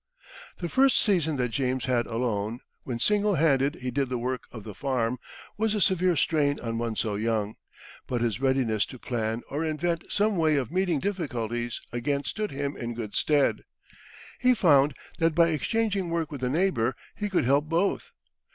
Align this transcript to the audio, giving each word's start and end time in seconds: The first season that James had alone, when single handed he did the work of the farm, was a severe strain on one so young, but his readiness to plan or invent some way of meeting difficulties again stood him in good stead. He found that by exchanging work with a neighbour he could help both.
The 0.57 0.67
first 0.67 0.97
season 0.99 1.35
that 1.35 1.49
James 1.49 1.85
had 1.85 2.07
alone, 2.07 2.61
when 2.81 2.97
single 2.97 3.35
handed 3.35 3.75
he 3.75 3.91
did 3.91 4.09
the 4.09 4.17
work 4.17 4.45
of 4.51 4.63
the 4.63 4.73
farm, 4.73 5.19
was 5.57 5.75
a 5.75 5.79
severe 5.79 6.15
strain 6.15 6.59
on 6.59 6.79
one 6.79 6.95
so 6.95 7.13
young, 7.13 7.53
but 8.07 8.19
his 8.21 8.39
readiness 8.41 8.87
to 8.87 8.97
plan 8.97 9.43
or 9.51 9.63
invent 9.63 10.11
some 10.11 10.37
way 10.37 10.55
of 10.55 10.71
meeting 10.71 10.97
difficulties 10.99 11.81
again 11.93 12.23
stood 12.23 12.49
him 12.49 12.75
in 12.75 12.95
good 12.95 13.13
stead. 13.15 13.61
He 14.39 14.55
found 14.55 14.95
that 15.19 15.35
by 15.35 15.49
exchanging 15.49 16.09
work 16.09 16.31
with 16.31 16.41
a 16.43 16.49
neighbour 16.49 16.95
he 17.15 17.29
could 17.29 17.45
help 17.45 17.65
both. 17.69 18.09